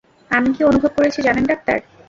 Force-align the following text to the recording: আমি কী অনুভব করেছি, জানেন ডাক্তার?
আমি 0.31 0.49
কী 0.55 0.61
অনুভব 0.63 0.91
করেছি, 0.97 1.19
জানেন 1.21 1.45
ডাক্তার? 1.45 1.77